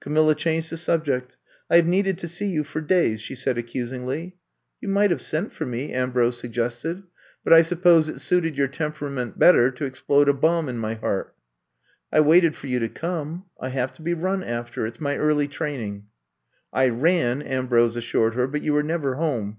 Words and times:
Camilla 0.00 0.34
changed 0.34 0.70
the 0.70 0.76
subject. 0.76 1.36
I 1.70 1.76
have 1.76 1.86
needed 1.86 2.18
to 2.18 2.26
see 2.26 2.46
you 2.46 2.64
for 2.64 2.80
days," 2.80 3.20
she 3.20 3.36
said 3.36 3.56
ac 3.56 3.78
cusingly. 3.78 4.32
You 4.80 4.88
might 4.88 5.12
have 5.12 5.20
sent 5.22 5.52
for 5.52 5.64
me, 5.64 5.92
''Ambrose 5.92 6.40
I'VE 6.44 6.54
COME 6.54 6.64
TO 6.64 6.70
STAY 6.70 6.88
99 6.88 7.00
suggested. 7.04 7.06
But 7.44 7.52
I 7.52 7.62
suppose 7.62 8.08
it 8.08 8.18
suited 8.18 8.58
your 8.58 8.66
temperament 8.66 9.38
better 9.38 9.70
to 9.70 9.84
explode 9.84 10.28
a 10.28 10.34
bomb 10.34 10.68
in 10.68 10.76
my 10.78 10.94
heart. 10.94 11.36
''I 12.12 12.18
waited 12.18 12.56
for 12.56 12.66
you 12.66 12.80
to 12.80 12.88
come. 12.88 13.44
I 13.60 13.68
have 13.68 13.92
to 13.92 14.02
be 14.02 14.12
run 14.12 14.42
after. 14.42 14.86
It 14.86 14.96
's 14.96 15.00
my 15.00 15.16
early 15.16 15.46
training.'* 15.46 16.08
I 16.72 16.88
ran," 16.88 17.40
Ambrose 17.42 17.94
assured 17.96 18.34
her. 18.34 18.48
But 18.48 18.62
you 18.62 18.72
were 18.72 18.82
never 18.82 19.14
home. 19.14 19.58